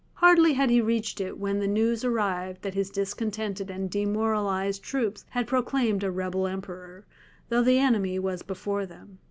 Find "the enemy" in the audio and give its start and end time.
7.61-8.17